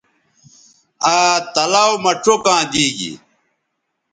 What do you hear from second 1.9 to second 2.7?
مہ چوکاں